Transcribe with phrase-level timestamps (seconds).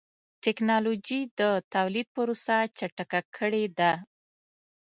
[0.43, 1.41] ټکنالوجي د
[1.73, 3.91] تولید پروسه چټکه کړې ده.